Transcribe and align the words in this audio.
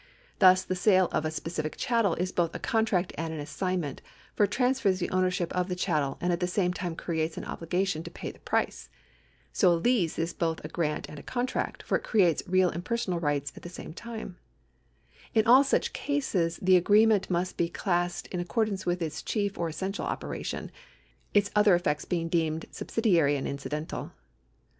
Thus 0.39 0.63
the 0.63 0.73
sale 0.75 1.09
of 1.11 1.25
a 1.25 1.29
specific 1.29 1.75
chattel 1.77 2.15
is 2.15 2.31
both 2.31 2.55
a 2.55 2.59
contract 2.59 3.13
and 3.19 3.31
an 3.31 3.39
assignment, 3.39 4.01
for 4.33 4.45
it 4.45 4.51
transfers 4.51 4.97
the 4.97 5.11
ownership 5.11 5.53
of 5.53 5.67
the 5.69 5.75
chattel 5.75 6.17
and 6.19 6.33
at 6.33 6.39
the 6.39 6.47
same 6.47 6.73
time 6.73 6.95
creates 6.95 7.37
an 7.37 7.45
obligation 7.45 8.01
to 8.01 8.25
])ay 8.27 8.31
the 8.31 8.39
price. 8.39 8.89
So 9.53 9.71
a 9.71 9.77
lease 9.77 10.17
is 10.17 10.33
both 10.33 10.59
a 10.65 10.69
grant 10.69 11.07
and 11.07 11.19
a 11.19 11.21
contract, 11.21 11.83
for 11.83 11.99
it 11.99 12.03
creates 12.03 12.41
real 12.47 12.71
and 12.71 12.83
personal 12.83 13.19
rights 13.19 13.53
at 13.55 13.61
the 13.61 13.69
same 13.69 13.93
time. 13.93 14.37
In 15.35 15.45
all 15.45 15.63
such 15.63 15.93
cases 15.93 16.57
the 16.63 16.77
agree 16.77 17.05
ment 17.05 17.29
must 17.29 17.55
be 17.55 17.69
classed 17.69 18.25
in 18.29 18.39
accordance 18.39 18.87
with 18.87 19.03
its 19.03 19.21
chief 19.21 19.55
or 19.55 19.69
essential 19.69 20.05
operation, 20.05 20.71
its 21.35 21.51
other 21.55 21.75
effects 21.75 22.05
being 22.05 22.27
deemed 22.27 22.65
subsidiary 22.71 23.35
and 23.35 23.47
incidental. 23.47 24.13